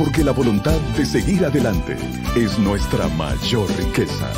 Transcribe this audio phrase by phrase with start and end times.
[0.00, 1.94] porque la voluntad de seguir adelante
[2.34, 4.32] es nuestra mayor riqueza.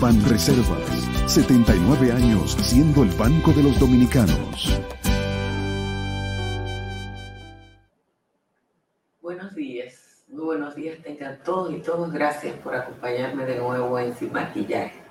[0.00, 0.88] Ban Reservas,
[1.26, 4.80] 79 años siendo el Banco de los Dominicanos.
[9.20, 12.10] Buenos días, muy buenos días tengan todos y todos.
[12.10, 15.02] Gracias por acompañarme de nuevo en Sin Maquillaje.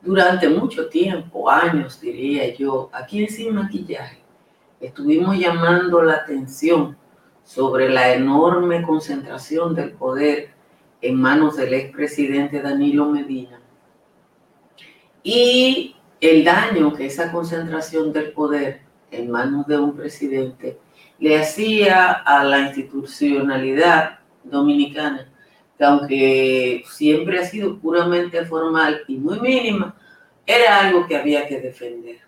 [0.00, 4.20] Durante mucho tiempo, años diría yo, aquí en Sin Maquillaje,
[4.80, 6.99] estuvimos llamando la atención
[7.52, 10.50] sobre la enorme concentración del poder
[11.02, 13.60] en manos del expresidente Danilo Medina
[15.24, 20.78] y el daño que esa concentración del poder en manos de un presidente
[21.18, 25.28] le hacía a la institucionalidad dominicana,
[25.76, 29.96] que aunque siempre ha sido puramente formal y muy mínima,
[30.46, 32.20] era algo que había que defender.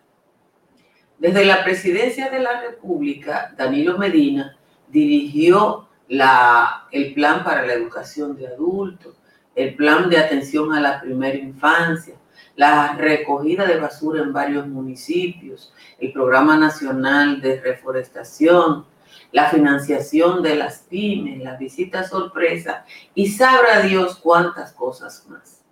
[1.16, 4.58] Desde la presidencia de la República, Danilo Medina
[4.92, 9.16] dirigió la, el plan para la educación de adultos,
[9.54, 12.14] el plan de atención a la primera infancia,
[12.54, 18.86] la recogida de basura en varios municipios, el programa nacional de reforestación,
[19.30, 25.62] la financiación de las pymes, la visita sorpresa y sabrá Dios cuántas cosas más.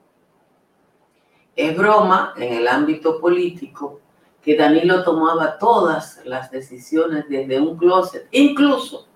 [1.54, 4.00] Es broma en el ámbito político
[4.42, 9.09] que Danilo tomaba todas las decisiones desde un closet, incluso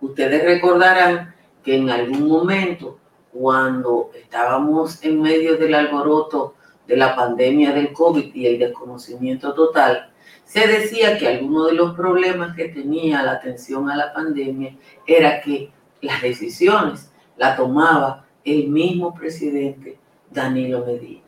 [0.00, 2.98] Ustedes recordarán que en algún momento,
[3.32, 6.54] cuando estábamos en medio del alboroto
[6.86, 10.10] de la pandemia del COVID y el desconocimiento total,
[10.44, 14.76] se decía que alguno de los problemas que tenía la atención a la pandemia
[15.06, 15.70] era que
[16.00, 19.98] las decisiones la tomaba el mismo presidente
[20.30, 21.22] Danilo Medina.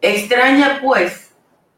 [0.00, 1.34] Extraña pues,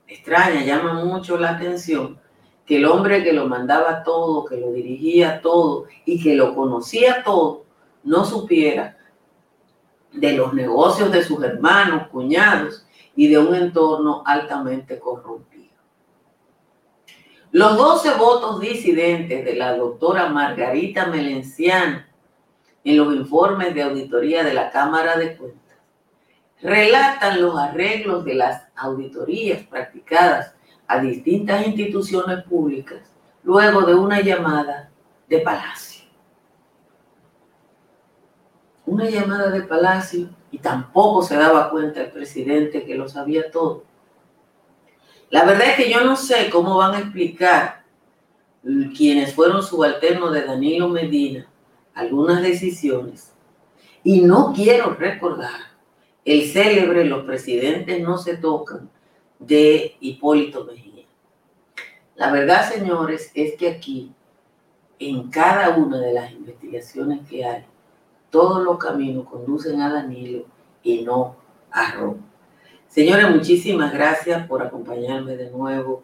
[0.06, 2.18] extraña, llama mucho la atención
[2.68, 7.24] que el hombre que lo mandaba todo, que lo dirigía todo y que lo conocía
[7.24, 7.64] todo,
[8.04, 8.98] no supiera
[10.12, 12.86] de los negocios de sus hermanos, cuñados
[13.16, 15.72] y de un entorno altamente corrompido.
[17.52, 22.04] Los 12 votos disidentes de la doctora Margarita Melenciano
[22.84, 25.78] en los informes de auditoría de la Cámara de Cuentas
[26.60, 30.57] relatan los arreglos de las auditorías practicadas
[30.88, 32.98] a distintas instituciones públicas
[33.44, 34.90] luego de una llamada
[35.28, 36.06] de Palacio.
[38.86, 43.84] Una llamada de Palacio y tampoco se daba cuenta el presidente que lo sabía todo.
[45.30, 47.84] La verdad es que yo no sé cómo van a explicar
[48.96, 51.46] quienes fueron subalternos de Danilo Medina
[51.94, 53.32] algunas decisiones.
[54.04, 55.68] Y no quiero recordar
[56.24, 58.88] el célebre Los presidentes no se tocan
[59.38, 61.04] de Hipólito Mejía.
[62.16, 64.12] La verdad, señores, es que aquí,
[64.98, 67.64] en cada una de las investigaciones que hay,
[68.30, 70.44] todos los caminos conducen a Danilo
[70.82, 71.36] y no
[71.70, 72.28] a Roma.
[72.88, 76.02] Señores, muchísimas gracias por acompañarme de nuevo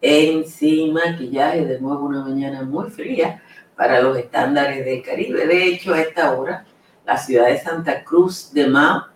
[0.00, 3.42] en Sin Maquillaje, de nuevo una mañana muy fría
[3.76, 5.46] para los estándares del Caribe.
[5.46, 6.66] De hecho, a esta hora,
[7.06, 9.06] la ciudad de Santa Cruz de Mao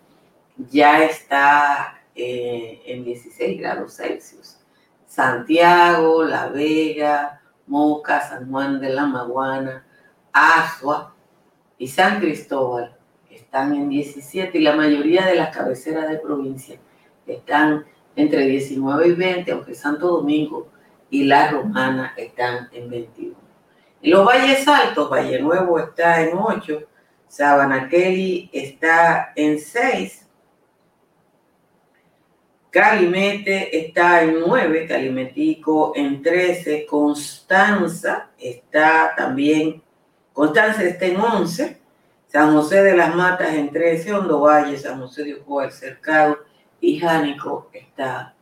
[0.71, 4.59] ya está eh, en 16 grados Celsius.
[5.07, 9.87] Santiago, La Vega, Moca, San Juan de la Maguana,
[10.33, 11.15] Asua
[11.79, 12.97] y San Cristóbal
[13.31, 16.79] están en 17 y la mayoría de las cabeceras de provincia
[17.27, 17.85] están
[18.15, 20.69] entre 19 y 20, aunque Santo Domingo
[21.11, 23.37] y La Romana están en 21.
[24.03, 26.83] En los valles altos, Valle Nuevo está en 8,
[27.29, 30.26] Sabana está en 6,
[32.77, 39.83] Calimete está en 9, Calimetico en 13, Constanza está también,
[40.35, 41.81] Constanza está en 11,
[42.27, 46.41] San José de las Matas en 13, Hondo Valle, San José de Ocoa, El Cercado
[46.79, 48.35] y Jánico está,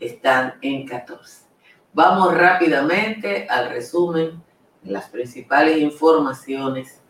[0.00, 1.44] están en 14.
[1.92, 4.42] Vamos rápidamente al resumen
[4.82, 7.00] las principales informaciones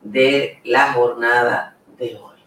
[0.00, 2.40] de la jornada de hoy.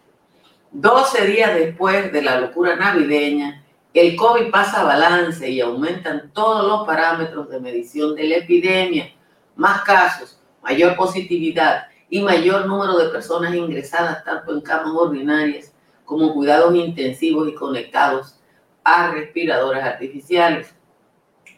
[0.73, 3.63] 12 días después de la locura navideña,
[3.93, 9.11] el COVID pasa balance y aumentan todos los parámetros de medición de la epidemia.
[9.55, 15.73] Más casos, mayor positividad y mayor número de personas ingresadas tanto en camas ordinarias
[16.05, 18.39] como cuidados intensivos y conectados
[18.83, 20.73] a respiradores artificiales.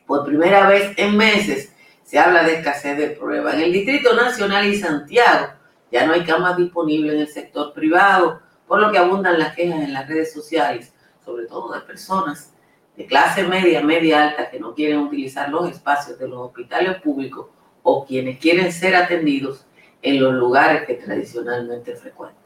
[0.07, 3.53] Por primera vez en meses se habla de escasez de pruebas.
[3.55, 5.53] En el Distrito Nacional y Santiago
[5.91, 9.81] ya no hay camas disponibles en el sector privado, por lo que abundan las quejas
[9.81, 10.93] en las redes sociales,
[11.29, 12.53] sobre todo de personas
[12.97, 17.47] de clase media, media alta, que no quieren utilizar los espacios de los hospitales públicos
[17.83, 19.65] o quienes quieren ser atendidos
[20.01, 22.39] en los lugares que tradicionalmente frecuentan.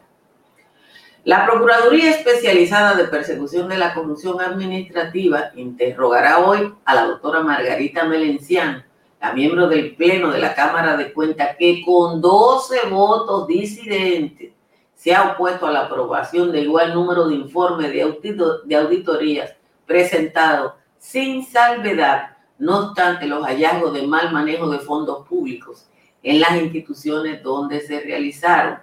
[1.23, 8.03] La Procuraduría Especializada de Persecución de la Corrupción Administrativa interrogará hoy a la doctora Margarita
[8.03, 8.83] Melenciano,
[9.21, 14.51] la miembro del Pleno de la Cámara de Cuentas, que con 12 votos disidentes
[15.03, 19.53] se ha opuesto a la aprobación de igual número de informes de, de auditorías
[19.85, 25.89] presentados sin salvedad, no obstante los hallazgos de mal manejo de fondos públicos
[26.23, 28.79] en las instituciones donde se realizaron.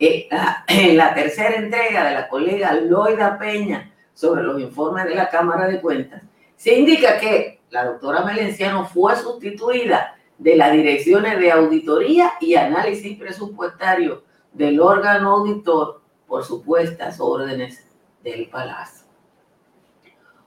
[0.00, 0.26] Eh,
[0.68, 5.68] en la tercera entrega de la colega Loida Peña sobre los informes de la Cámara
[5.68, 6.22] de Cuentas,
[6.56, 13.18] se indica que la doctora Melenciano fue sustituida de las direcciones de auditoría y análisis
[13.18, 14.24] presupuestario
[14.56, 17.86] del órgano auditor por supuestas órdenes
[18.22, 19.06] del Palacio.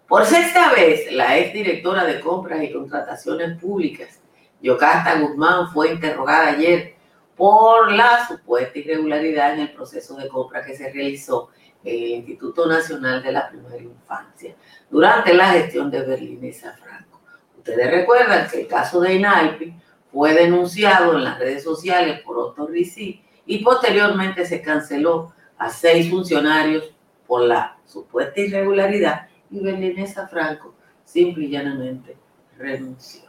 [0.08, 4.20] Por sexta vez, la exdirectora de Compras y Contrataciones Públicas,
[4.62, 6.96] Yocasta Guzmán, fue interrogada ayer
[7.36, 11.52] por la supuesta irregularidad en el proceso de compra que se realizó
[11.84, 14.56] en el Instituto Nacional de la Primera Infancia
[14.90, 17.22] durante la gestión de Berlinesa Franco.
[17.56, 19.76] Ustedes recuerdan que el caso de INAIPI
[20.12, 26.08] fue denunciado en las redes sociales por Otto Ricci y posteriormente se canceló a seis
[26.08, 26.94] funcionarios
[27.26, 32.16] por la supuesta irregularidad y Berlinesa Franco simple y llanamente
[32.60, 33.24] renunció.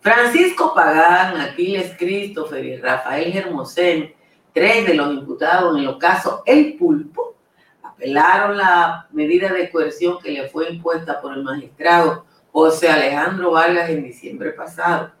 [0.00, 4.14] Francisco Pagán, Aquiles Christopher y Rafael Germosén,
[4.54, 7.34] tres de los imputados en el caso El Pulpo,
[7.82, 13.90] apelaron la medida de coerción que le fue impuesta por el magistrado José Alejandro Vargas
[13.90, 15.12] en diciembre pasado.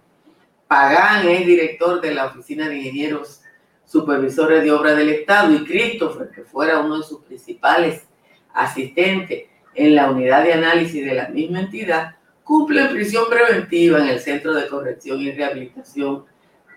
[0.66, 3.42] Pagán es director de la Oficina de Ingenieros
[3.84, 8.06] Supervisores de Obra del Estado y Christopher, que fuera uno de sus principales
[8.52, 9.44] asistentes
[9.74, 14.54] en la unidad de análisis de la misma entidad, cumple prisión preventiva en el Centro
[14.54, 16.24] de Corrección y Rehabilitación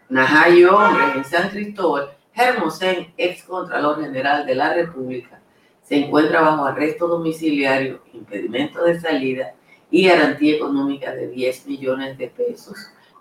[0.09, 0.79] Najayo
[1.15, 2.09] en San Cristóbal.
[2.33, 5.41] Hermosén, ex Contralor General de la República,
[5.81, 9.53] se encuentra bajo arresto domiciliario, impedimento de salida
[9.89, 12.75] y garantía económica de 10 millones de pesos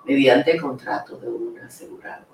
[0.07, 2.25] mediante contrato de una aseguradora.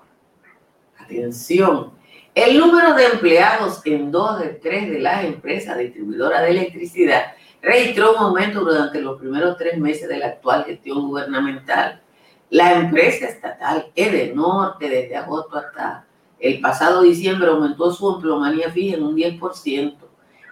[0.97, 1.91] Atención,
[2.35, 8.11] el número de empleados en dos de tres de las empresas distribuidoras de electricidad registró
[8.13, 12.01] un aumento durante los primeros tres meses de la actual gestión gubernamental.
[12.49, 16.05] La empresa estatal Edenorte, desde agosto hasta
[16.39, 19.95] el pasado diciembre, aumentó su empleomanía fija en un 10%.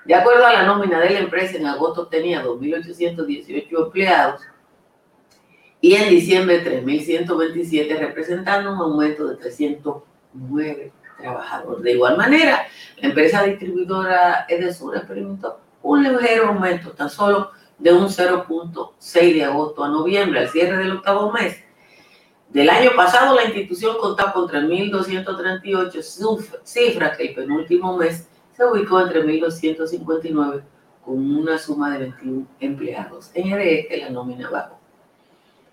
[0.05, 4.41] De acuerdo a la nómina de la empresa, en agosto tenía 2.818 empleados
[5.81, 11.83] y en diciembre 3.127, representando un aumento de 309 trabajadores.
[11.83, 18.05] De igual manera, la empresa distribuidora Edesur experimentó un ligero aumento, tan solo de un
[18.05, 21.57] 0.6 de agosto a noviembre, al cierre del octavo mes.
[22.50, 29.01] Del año pasado, la institución contaba con 3.238 cifras que el penúltimo mes se ubicó
[29.01, 30.61] entre 1.259
[31.03, 33.31] con una suma de 21 empleados.
[33.33, 34.80] En que la nómina bajó.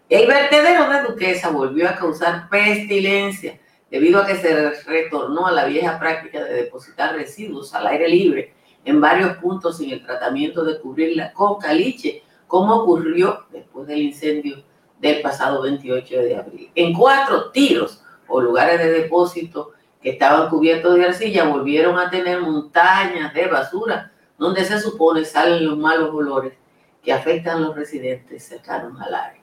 [0.09, 3.61] El vertedero de Duquesa volvió a causar pestilencia
[3.91, 8.55] debido a que se retornó a la vieja práctica de depositar residuos al aire libre
[8.87, 14.65] en varios puntos sin el tratamiento de cubrirla con caliche, como ocurrió después del incendio
[14.99, 16.71] del pasado 28 de abril.
[16.75, 22.41] En cuatro tiros o lugares de depósito que estaban cubiertos de arcilla volvieron a tener
[22.41, 26.55] montañas de basura donde se supone salen los malos olores
[27.03, 29.38] que afectan a los residentes cercanos al área.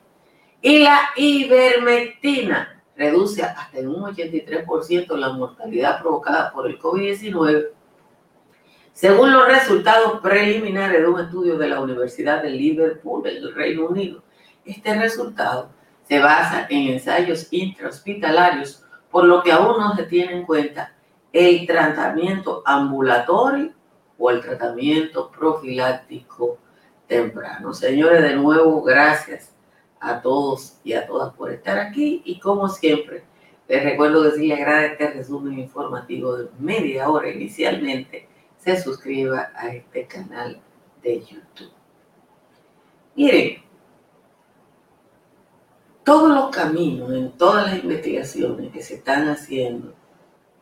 [0.65, 7.67] Y la ivermectina reduce hasta en un 83% la mortalidad provocada por el COVID-19
[8.95, 14.23] según los resultados preliminares de un estudio de la Universidad de Liverpool del Reino Unido,
[14.63, 15.69] este resultado
[16.07, 20.95] se basa en ensayos intrahospitalarios, por lo que aún no se tiene en cuenta
[21.33, 23.73] el tratamiento ambulatorio
[24.17, 26.57] o el tratamiento profiláctico
[27.05, 27.73] temprano.
[27.73, 29.54] Señores, de nuevo, gracias
[30.05, 33.23] a todos y a todas por estar aquí y como siempre,
[33.67, 39.51] les recuerdo que si le agrada este resumen informativo de media hora inicialmente, se suscriba
[39.55, 40.61] a este canal
[41.01, 41.71] de YouTube.
[43.15, 43.63] Miren,
[46.03, 49.95] todos los caminos, en todas las investigaciones que se están haciendo,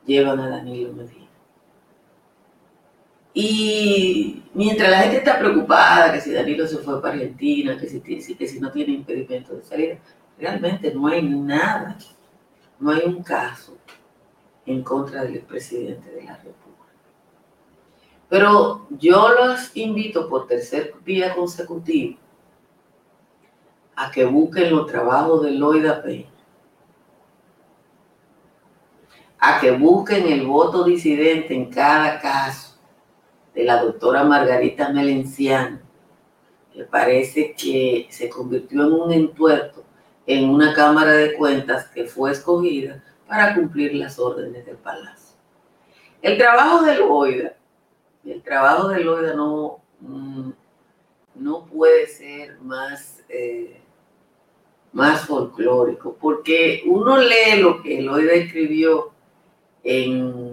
[0.05, 1.22] llevan a Danilo Medina.
[3.33, 7.99] Y mientras la gente está preocupada que si Danilo se fue para Argentina, que si,
[8.01, 9.97] que si no tiene impedimento de salida,
[10.37, 11.97] realmente no hay nada,
[12.79, 13.75] no hay un caso
[14.65, 16.63] en contra del expresidente de la República.
[18.29, 22.19] Pero yo los invito por tercer día consecutivo
[23.95, 26.29] a que busquen los trabajos de Loida Peña,
[29.39, 32.72] a que busquen el voto disidente en cada caso
[33.53, 35.79] de la doctora Margarita Melenciano,
[36.73, 39.83] que parece que se convirtió en un entuerto
[40.25, 45.35] en una Cámara de Cuentas que fue escogida para cumplir las órdenes del Palacio.
[46.21, 47.55] El trabajo de Loida,
[48.25, 50.51] el trabajo de Loida no, mm,
[51.35, 53.81] no puede ser más, eh,
[54.93, 59.11] más folclórico, porque uno lee lo que Loida escribió
[59.83, 60.52] en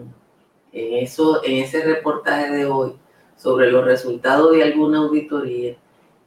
[0.72, 2.94] en, eso, en ese reportaje de hoy
[3.36, 5.76] sobre los resultados de alguna auditoría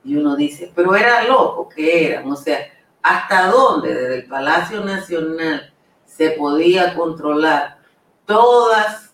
[0.04, 2.60] y uno dice, pero era loco que eran, o sea,
[3.02, 5.74] hasta dónde desde el Palacio Nacional
[6.06, 7.78] se podía controlar
[8.26, 9.14] todas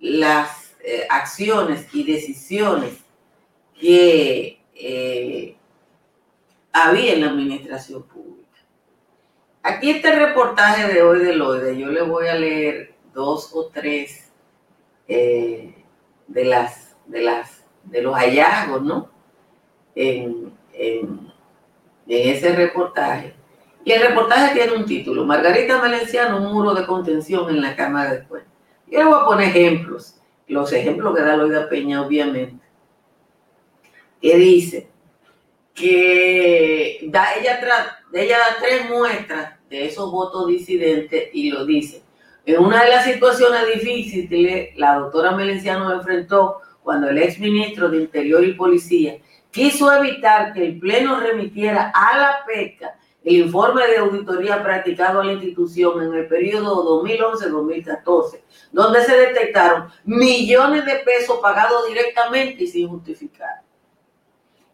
[0.00, 2.98] las eh, acciones y decisiones
[3.78, 5.56] que eh,
[6.72, 8.42] había en la administración pública.
[9.62, 13.66] Aquí está el reportaje de hoy de Loide, yo le voy a leer dos o
[13.66, 14.31] tres
[15.14, 15.74] eh,
[16.26, 19.10] de, las, de, las, de los hallazgos, ¿no?
[19.94, 20.52] En,
[22.08, 23.34] ese reportaje.
[23.84, 28.12] Y el reportaje tiene un título, Margarita Valenciano, un muro de contención en la Cámara
[28.12, 28.52] de Cuentas.
[28.86, 32.62] Yo le voy a poner ejemplos, los ejemplos que da Loida Peña, obviamente,
[34.20, 34.88] que dice
[35.74, 37.60] que da, ella,
[38.12, 42.02] ella da tres muestras de esos votos disidentes y lo dice.
[42.44, 48.42] En una de las situaciones difíciles, la doctora Melenciano enfrentó cuando el exministro de Interior
[48.42, 49.18] y Policía
[49.52, 55.24] quiso evitar que el Pleno remitiera a la PECA el informe de auditoría practicado a
[55.24, 58.40] la institución en el periodo 2011-2014,
[58.72, 63.62] donde se detectaron millones de pesos pagados directamente y sin justificar.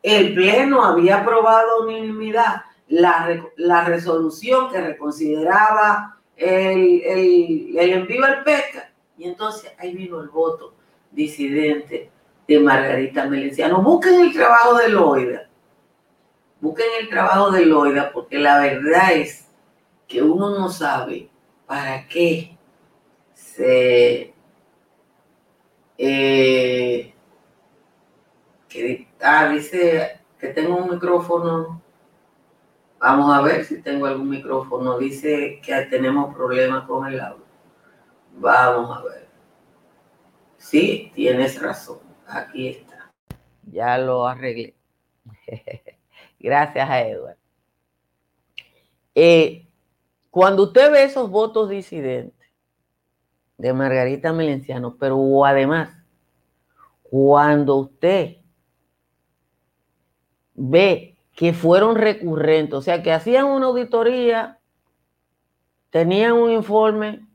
[0.03, 8.45] El Pleno había aprobado unanimidad la, la resolución que reconsideraba el, el, el envío al
[8.45, 8.93] PECA.
[9.17, 10.75] Y entonces ahí vino el voto
[11.11, 12.11] disidente
[12.47, 13.83] de Margarita Melenciano.
[13.83, 15.49] Busquen el trabajo de Loida.
[16.61, 19.49] Busquen el trabajo de Loida porque la verdad es
[20.07, 21.29] que uno no sabe
[21.67, 22.57] para qué
[23.35, 24.33] se...
[26.01, 27.13] Eh,
[28.69, 31.83] que, ah, dice que tengo un micrófono
[33.01, 34.99] Vamos a ver si tengo algún micrófono.
[34.99, 37.45] Dice que tenemos problemas con el audio.
[38.37, 39.29] Vamos a ver.
[40.57, 42.01] Sí, tienes razón.
[42.27, 43.11] Aquí está.
[43.63, 44.75] Ya lo arreglé.
[46.41, 47.37] Gracias a Edward.
[49.15, 49.69] Eh,
[50.31, 52.49] cuando usted ve esos votos disidentes
[53.57, 55.91] de Margarita Melenciano, pero además,
[57.03, 58.37] cuando usted
[60.55, 64.59] ve que fueron recurrentes, o sea, que hacían una auditoría,
[65.91, 67.29] tenían un informe,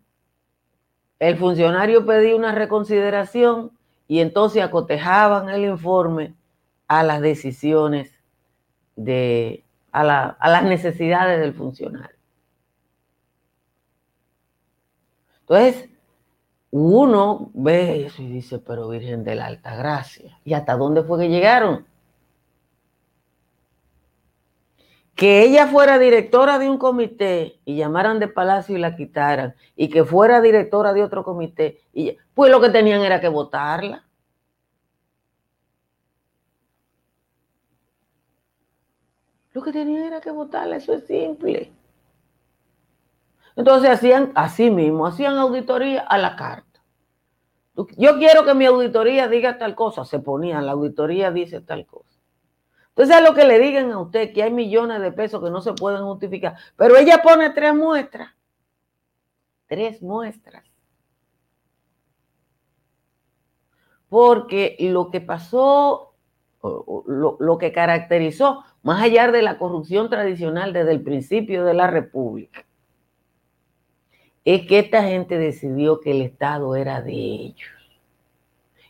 [1.19, 3.71] el funcionario pedía una reconsideración
[4.09, 6.35] y entonces acotejaban el informe
[6.89, 8.11] a las decisiones
[8.97, 12.17] de, a, a las necesidades del funcionario.
[15.39, 15.89] Entonces,
[16.71, 21.19] uno ve eso y dice, pero Virgen de la Alta Gracia, ¿y hasta dónde fue
[21.19, 21.92] que llegaron?
[25.15, 29.89] Que ella fuera directora de un comité y llamaran de palacio y la quitaran, y
[29.89, 34.05] que fuera directora de otro comité, y, pues lo que tenían era que votarla.
[39.51, 41.71] Lo que tenían era que votarla, eso es simple.
[43.55, 46.81] Entonces hacían así mismo, hacían auditoría a la carta.
[47.97, 52.12] Yo quiero que mi auditoría diga tal cosa, se ponían, la auditoría dice tal cosa.
[52.95, 55.61] Entonces, a lo que le digan a usted que hay millones de pesos que no
[55.61, 58.31] se pueden justificar, pero ella pone tres muestras.
[59.67, 60.63] Tres muestras.
[64.09, 66.13] Porque lo que pasó
[66.63, 71.87] lo, lo que caracterizó, más allá de la corrupción tradicional desde el principio de la
[71.87, 72.65] República,
[74.45, 77.69] es que esta gente decidió que el Estado era de ellos.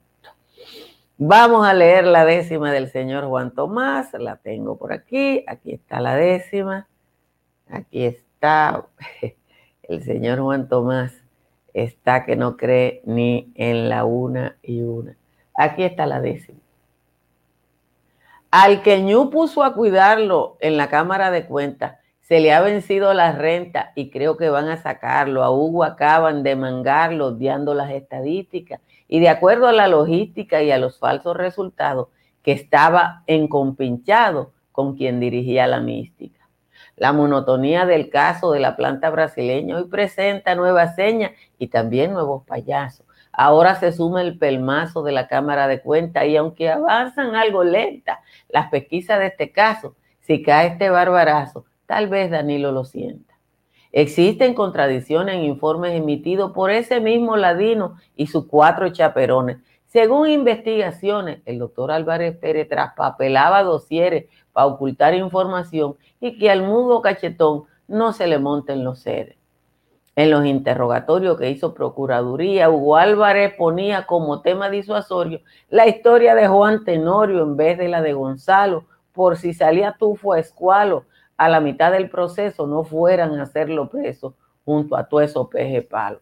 [1.18, 6.00] Vamos a leer la décima del señor Juan Tomás, la tengo por aquí, aquí está
[6.00, 6.88] la décima,
[7.74, 8.86] aquí está
[9.84, 11.14] el señor Juan Tomás,
[11.74, 15.16] está que no cree ni en la una y una.
[15.56, 16.60] Aquí está la décima.
[18.52, 23.14] Al que Ñu puso a cuidarlo en la Cámara de Cuentas, se le ha vencido
[23.14, 25.44] la renta y creo que van a sacarlo.
[25.44, 30.72] A Hugo acaban de mangarlo, odiando las estadísticas y de acuerdo a la logística y
[30.72, 32.10] a los falsos resultados
[32.44, 36.43] que estaba encompinchado con quien dirigía la mística.
[36.96, 42.44] La monotonía del caso de la planta brasileña hoy presenta nuevas señas y también nuevos
[42.46, 43.06] payasos.
[43.32, 48.22] Ahora se suma el pelmazo de la Cámara de Cuentas y aunque avanzan algo lenta
[48.50, 53.36] las pesquisas de este caso, si cae este barbarazo, Tal vez Danilo lo sienta.
[53.92, 59.58] Existen contradicciones en informes emitidos por ese mismo Ladino y sus cuatro chaperones.
[59.94, 67.04] Según investigaciones, el doctor Álvarez Pérez traspapelaba dosieres para ocultar información y que al mudo
[67.04, 69.38] cachetón no se le monten los seres.
[70.16, 76.48] En los interrogatorios que hizo Procuraduría, Hugo Álvarez ponía como tema disuasorio la historia de
[76.48, 81.06] Juan Tenorio en vez de la de Gonzalo, por si salía tufo a escualo
[81.38, 84.34] a la mitad del proceso no fueran a hacerlo preso
[84.66, 86.20] junto a todo eso peje palo.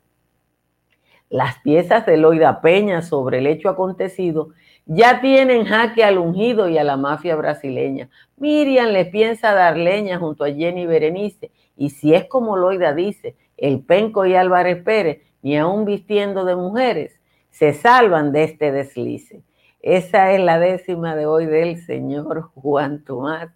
[1.32, 4.50] Las piezas de Loida Peña sobre el hecho acontecido
[4.86, 8.10] ya tienen jaque al ungido y a la mafia brasileña.
[8.36, 13.38] Miriam le piensa dar leña junto a Jenny Berenice y si es como Loida dice,
[13.56, 17.18] el Penco y Álvarez Pérez, ni aún vistiendo de mujeres,
[17.50, 19.42] se salvan de este deslice.
[19.82, 23.50] Esa es la décima de hoy del señor Juan Tomás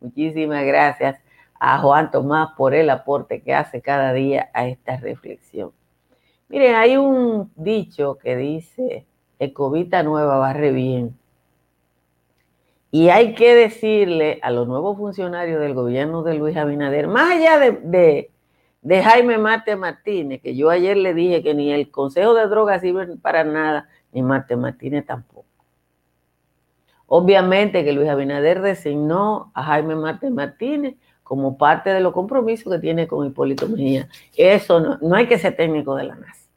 [0.00, 1.20] Muchísimas gracias
[1.60, 5.72] a Juan Tomás por el aporte que hace cada día a esta reflexión.
[6.48, 9.06] Miren, hay un dicho que dice,
[9.38, 11.16] Ecovita nueva barre bien.
[12.90, 17.58] Y hay que decirle a los nuevos funcionarios del gobierno de Luis Abinader, más allá
[17.58, 18.30] de,
[18.80, 22.80] de, Jaime Marte Martínez, que yo ayer le dije que ni el Consejo de Drogas
[22.80, 25.44] sirve para nada, ni Marte Martínez tampoco.
[27.06, 30.94] Obviamente que Luis Abinader designó a Jaime Marte Martínez
[31.28, 34.08] como parte de los compromisos que tiene con Hipólito Mejía.
[34.34, 36.48] Eso no, no hay que ser técnico de la NASA.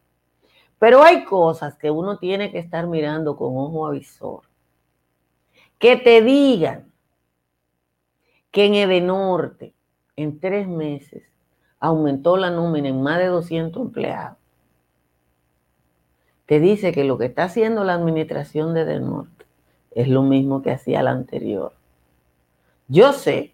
[0.79, 4.43] Pero hay cosas que uno tiene que estar mirando con ojo avisor.
[5.77, 6.89] Que te digan
[8.49, 9.73] que en Edenorte,
[10.15, 11.23] en tres meses,
[11.77, 14.37] aumentó la nómina en más de 200 empleados.
[16.45, 19.45] Te dice que lo que está haciendo la administración de Edenorte
[19.91, 21.73] es lo mismo que hacía la anterior.
[22.87, 23.53] Yo sé,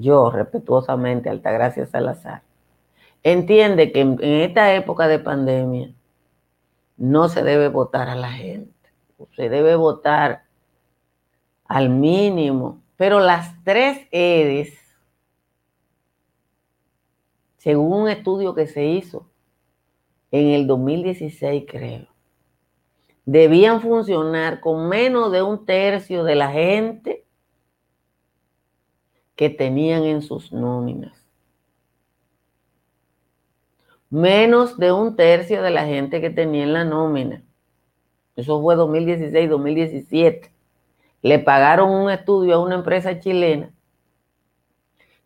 [0.00, 2.42] yo respetuosamente, Altagracia Salazar,
[3.22, 5.92] entiende que en esta época de pandemia
[6.96, 8.72] no se debe votar a la gente,
[9.36, 10.44] se debe votar
[11.66, 14.76] al mínimo, pero las tres EDES,
[17.56, 19.26] según un estudio que se hizo
[20.30, 22.06] en el 2016, creo,
[23.24, 27.19] debían funcionar con menos de un tercio de la gente
[29.40, 31.14] que tenían en sus nóminas.
[34.10, 37.42] menos de un tercio de la gente que tenía en la nómina.
[38.36, 40.50] Eso fue 2016-2017.
[41.22, 43.70] Le pagaron un estudio a una empresa chilena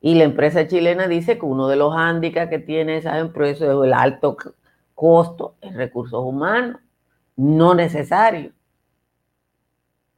[0.00, 3.72] y la empresa chilena dice que uno de los hándicaps que tiene esa empresa es
[3.72, 4.36] el alto
[4.94, 6.80] costo en recursos humanos,
[7.34, 8.52] no necesario.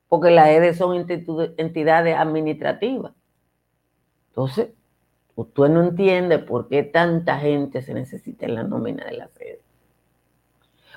[0.06, 1.06] Porque las EDE son
[1.56, 3.14] entidades administrativas.
[4.37, 4.68] Entonces,
[5.35, 9.62] usted no entiende por qué tanta gente se necesita en la nómina de la sede.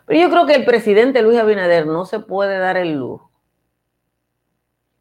[0.05, 3.31] Pero yo creo que el presidente Luis Abinader no se puede dar el lujo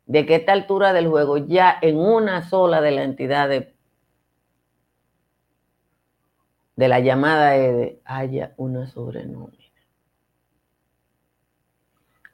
[0.07, 3.75] de que a esta altura del juego ya en una sola de las entidades
[6.77, 9.65] de la llamada EDE haya una sobrenómina.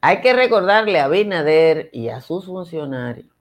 [0.03, 3.34] Hay que recordarle a Binader y a sus funcionarios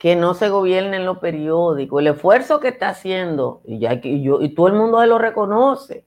[0.00, 2.00] que no se gobiernen los periódicos.
[2.00, 6.06] El esfuerzo que está haciendo, y, ya, yo, y todo el mundo se lo reconoce.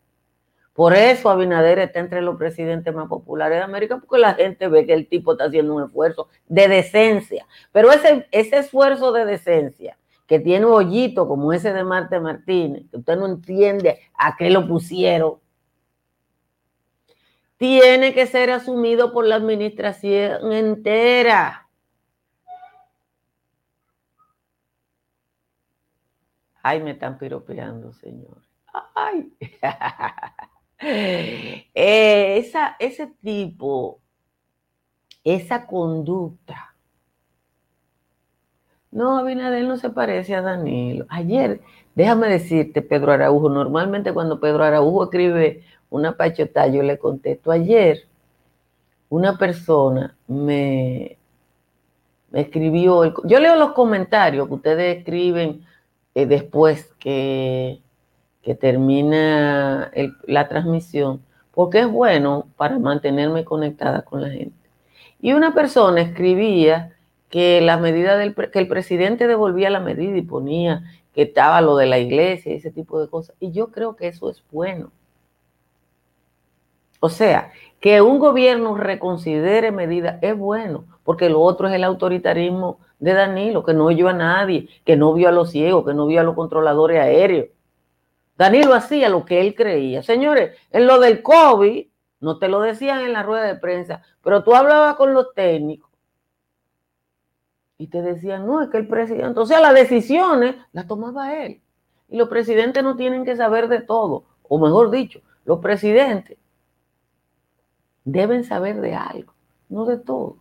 [0.73, 4.87] Por eso Abinader está entre los presidentes más populares de América, porque la gente ve
[4.87, 7.45] que el tipo está haciendo un esfuerzo de decencia.
[7.71, 12.89] Pero ese, ese esfuerzo de decencia que tiene un hoyito como ese de Marte Martínez,
[12.89, 15.35] que usted no entiende a qué lo pusieron,
[17.57, 21.62] tiene que ser asumido por la administración entera.
[26.63, 28.41] Ay, me están piropeando, señor.
[28.95, 29.31] Ay.
[30.85, 34.01] Eh, esa, ese tipo,
[35.23, 36.73] esa conducta
[38.93, 41.05] no, Abinader no se parece a Danilo.
[41.09, 41.61] Ayer,
[41.95, 47.51] déjame decirte, Pedro Araujo, normalmente cuando Pedro Araujo escribe una pachota, yo le contesto.
[47.51, 48.03] Ayer,
[49.09, 51.17] una persona me,
[52.33, 55.65] escribió, yo leo los comentarios que ustedes escriben
[56.15, 57.81] eh, después que,
[58.41, 59.91] que termina
[60.25, 61.21] la transmisión,
[61.51, 64.55] porque es bueno para mantenerme conectada con la gente.
[65.21, 66.93] Y una persona escribía
[67.29, 71.77] que la medida del que el presidente devolvía la medida y ponía que estaba lo
[71.77, 73.35] de la iglesia y ese tipo de cosas.
[73.39, 74.91] Y yo creo que eso es bueno.
[76.99, 82.79] O sea, que un gobierno reconsidere medidas es bueno, porque lo otro es el autoritarismo
[82.99, 86.07] de Danilo, que no oyó a nadie, que no vio a los ciegos, que no
[86.07, 87.47] vio a los controladores aéreos.
[88.37, 90.01] Danilo hacía lo que él creía.
[90.03, 91.87] Señores, en lo del COVID,
[92.19, 95.91] no te lo decían en la rueda de prensa, pero tú hablabas con los técnicos
[97.77, 101.61] y te decían, no, es que el presidente, o sea, las decisiones las tomaba él.
[102.07, 106.37] Y los presidentes no tienen que saber de todo, o mejor dicho, los presidentes
[108.05, 109.33] deben saber de algo,
[109.67, 110.37] no de todo.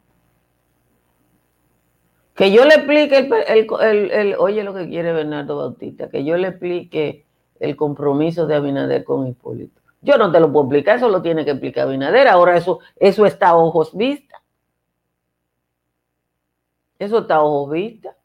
[2.34, 7.26] Que yo le explique el, oye lo que quiere Bernardo Bautista, que yo le explique
[7.60, 9.80] el compromiso de Abinader con Hipólito.
[10.00, 12.28] Yo no te lo puedo explicar, eso lo tiene que explicar Abinader.
[12.28, 14.40] Ahora eso, eso está a ojos vistas.
[16.98, 18.16] Eso está a ojos vista.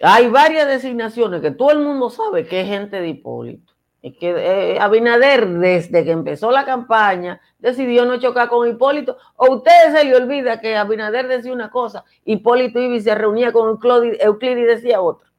[0.00, 3.71] Hay varias designaciones que todo el mundo sabe que es gente de Hipólito.
[4.02, 9.16] Es que eh, Abinader, desde que empezó la campaña, decidió no chocar con Hipólito.
[9.36, 13.68] O ustedes se le olvida que Abinader decía una cosa, Hipólito Ibi se reunía con
[13.68, 15.30] Euclides y decía otra.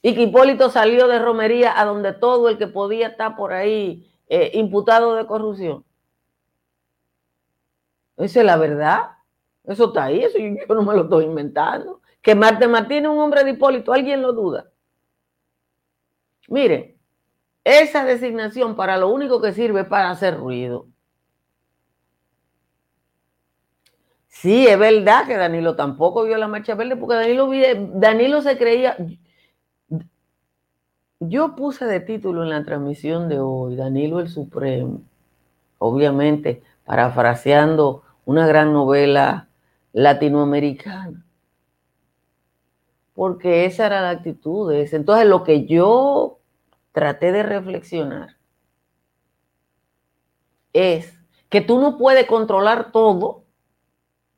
[0.00, 4.08] Y que Hipólito salió de romería a donde todo el que podía estar por ahí
[4.28, 5.84] eh, imputado de corrupción.
[8.16, 9.10] Esa es la verdad.
[9.64, 12.00] Eso está ahí, eso yo, no me lo estoy inventando.
[12.22, 14.70] Que Marte Martínez es un hombre de Hipólito, ¿alguien lo duda?
[16.48, 16.96] Mire,
[17.64, 20.86] esa designación para lo único que sirve es para hacer ruido.
[24.28, 28.96] Sí, es verdad que Danilo tampoco vio la marcha verde, porque Danilo, se creía.
[31.20, 35.00] Yo puse de título en la transmisión de hoy, Danilo el Supremo,
[35.78, 39.48] obviamente parafraseando una gran novela
[39.92, 41.24] latinoamericana.
[43.14, 44.72] Porque esa era la actitud.
[44.72, 46.33] Entonces lo que yo
[46.94, 48.36] traté de reflexionar
[50.72, 53.44] es que tú no puedes controlar todo,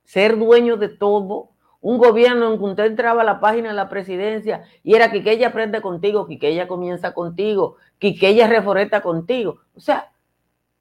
[0.05, 1.51] ser dueño de todo.
[1.83, 5.23] Un gobierno en que usted entraba a la página de la presidencia y era que
[5.31, 9.61] ella aprende contigo, que ella comienza contigo, que ella reforeta contigo.
[9.75, 10.13] O sea,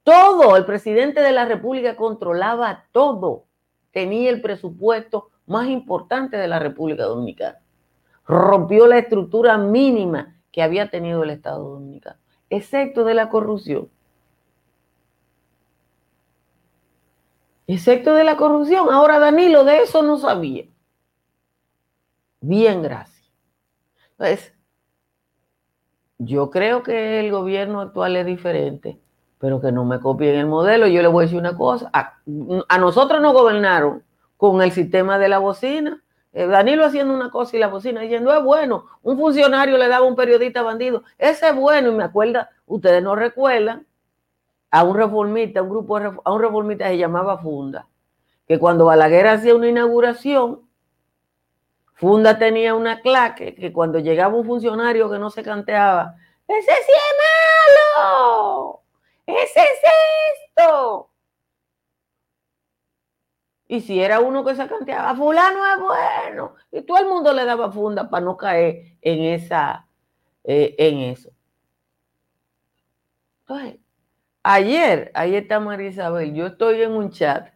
[0.03, 3.45] todo, el presidente de la República controlaba todo.
[3.91, 7.59] Tenía el presupuesto más importante de la República Dominicana.
[8.25, 12.15] Rompió la estructura mínima que había tenido el Estado Dominicano,
[12.49, 13.89] excepto de la corrupción.
[17.67, 18.87] Excepto de la corrupción.
[18.89, 20.63] Ahora Danilo de eso no sabía.
[22.39, 23.29] Bien, gracias.
[24.11, 24.53] Entonces,
[26.19, 28.97] yo creo que el gobierno actual es diferente,
[29.39, 30.87] pero que no me copien el modelo.
[30.87, 32.19] Yo le voy a decir una cosa, a,
[32.69, 34.03] a nosotros nos gobernaron
[34.37, 36.01] con el sistema de la bocina.
[36.35, 40.05] Eh, Danilo haciendo una cosa y la bocina diciendo, es bueno, un funcionario le daba
[40.05, 43.87] a un periodista bandido, ese es bueno, y me acuerda, ustedes no recuerdan,
[44.69, 47.87] a un reformista, a un grupo, a un reformista se llamaba Funda,
[48.45, 50.67] que cuando Balaguer hacía una inauguración,
[51.93, 56.15] Funda tenía una claque que cuando llegaba un funcionario que no se canteaba,
[56.49, 58.81] ese sí es malo,
[59.25, 59.79] ese es
[60.57, 61.09] esto.
[63.67, 66.55] Y si era uno que se canteaba, fulano es bueno.
[66.71, 69.87] Y todo el mundo le daba funda para no caer en esa,
[70.43, 71.31] eh, en eso.
[73.41, 73.79] Entonces,
[74.43, 77.49] ayer, ahí está María Isabel, yo estoy en un chat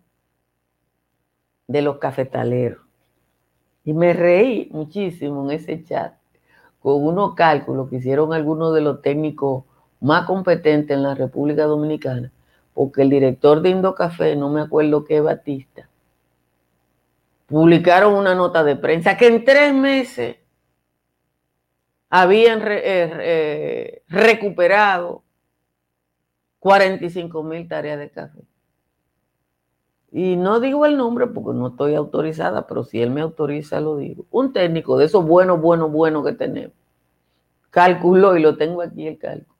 [1.67, 2.81] de los cafetaleros.
[3.83, 6.13] Y me reí muchísimo en ese chat
[6.79, 9.65] con unos cálculos que hicieron algunos de los técnicos
[9.99, 12.31] más competentes en la República Dominicana,
[12.73, 15.88] porque el director de Indocafé, no me acuerdo qué Batista,
[17.49, 20.37] publicaron una nota de prensa que en tres meses
[22.09, 25.23] habían eh, eh, recuperado
[26.59, 28.41] 45 mil tareas de café.
[30.11, 33.97] Y no digo el nombre porque no estoy autorizada, pero si él me autoriza lo
[33.97, 34.25] digo.
[34.31, 36.75] Un técnico de esos buenos, buenos, buenos que tenemos,
[37.69, 39.55] calculó, y lo tengo aquí el cálculo,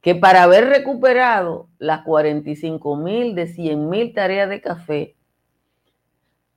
[0.00, 5.16] que para haber recuperado las 45 mil de 100 mil tareas de café,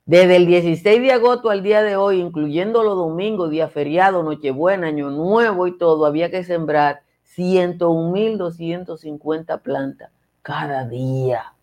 [0.06, 4.88] desde el 16 de agosto al día de hoy, incluyendo los domingos, día feriado, Nochebuena,
[4.88, 7.04] Año Nuevo y todo, había que sembrar
[7.38, 10.12] 101.250 plantas
[10.42, 11.54] cada día.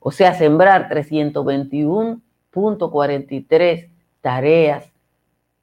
[0.00, 3.88] O sea, sembrar 321.43
[4.20, 4.92] tareas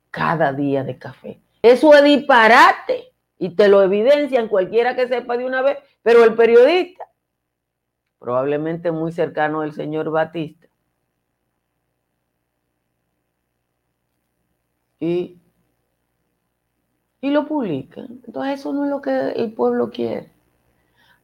[0.09, 1.41] cada día de café.
[1.61, 6.33] Eso es disparate y te lo evidencian cualquiera que sepa de una vez, pero el
[6.35, 7.05] periodista,
[8.19, 10.67] probablemente muy cercano al señor Batista,
[15.03, 15.37] y,
[17.19, 18.21] y lo publican.
[18.25, 20.31] Entonces eso no es lo que el pueblo quiere.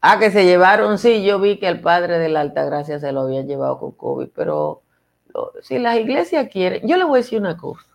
[0.01, 3.21] Ah, que se llevaron, sí, yo vi que el padre de la Altagracia se lo
[3.21, 4.81] habían llevado con COVID, pero
[5.61, 7.85] si las iglesias quieren, yo le voy a decir una cosa.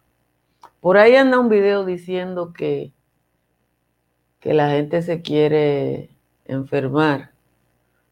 [0.80, 2.92] Por ahí anda un video diciendo que,
[4.40, 6.10] que la gente se quiere
[6.44, 7.30] enfermar,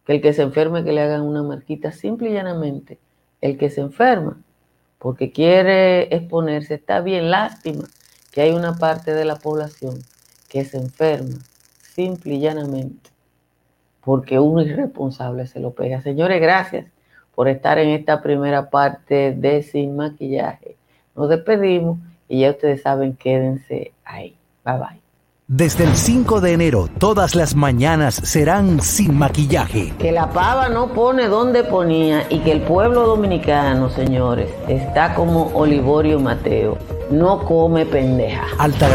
[0.07, 2.99] que el que se enferme que le hagan una marquita, simple y llanamente,
[3.43, 4.43] el que se enferma
[5.03, 7.89] porque quiere exponerse, está bien, lástima
[8.31, 9.99] que hay una parte de la población
[10.49, 11.39] que se enferma,
[11.81, 13.11] simple y llanamente,
[14.05, 16.01] porque uno irresponsable se lo pega.
[16.03, 16.87] Señores, gracias
[17.35, 20.77] por estar en esta primera parte de Sin Maquillaje.
[21.17, 24.37] Nos despedimos y ya ustedes saben, quédense ahí.
[24.65, 25.02] Bye bye.
[25.55, 29.93] Desde el 5 de enero, todas las mañanas serán sin maquillaje.
[29.99, 35.49] Que la pava no pone donde ponía y que el pueblo dominicano, señores, está como
[35.49, 36.79] Olivorio Mateo.
[37.11, 38.47] No come pendeja.
[38.59, 38.89] Alta